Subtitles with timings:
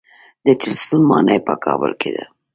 [0.45, 2.23] د چهلستون ماڼۍ په کابل کې ده